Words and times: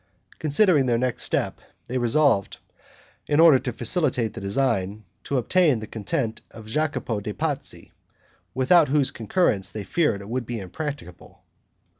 Considering 0.39 0.87
their 0.87 0.97
next 0.97 1.21
step, 1.21 1.61
they 1.87 1.99
resolved, 1.99 2.57
in 3.27 3.39
order 3.39 3.59
to 3.59 3.71
facilitate 3.71 4.33
the 4.33 4.41
design, 4.41 5.03
to 5.23 5.37
obtain 5.37 5.79
the 5.79 5.85
consent 5.85 6.41
of 6.49 6.65
Jacopo 6.65 7.19
de' 7.19 7.33
Pazzi, 7.35 7.91
without 8.55 8.87
whose 8.89 9.11
concurrence 9.11 9.71
they 9.71 9.83
feared 9.83 10.21
it 10.21 10.27
would 10.29 10.47
be 10.47 10.59
impracticable. 10.59 11.43